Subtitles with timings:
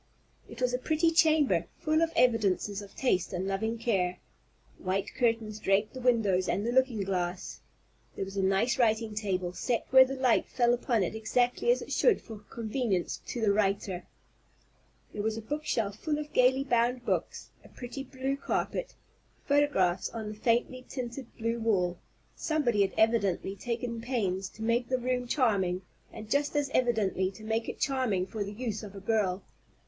[0.49, 4.17] It was a pretty chamber, full of evidences of taste and loving care.
[4.79, 7.59] White curtains draped the windows and the looking glass.
[8.15, 11.83] There was a nice writing table, set where the light fell upon it exactly as
[11.83, 14.07] it should for convenience to the writer.
[15.13, 18.95] There was a book shelf full of gayly bound books, a pretty blue carpet,
[19.45, 21.99] photographs on the faintly tinted blue wall,
[22.35, 27.43] somebody had evidently taken pains to make the room charming, and just as evidently to
[27.43, 29.43] make it charming for the use of a girl.